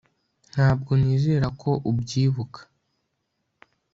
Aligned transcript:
Ntabwo 0.53 0.91
nizera 1.01 1.47
ko 1.61 1.71
ubyibuka 1.89 2.59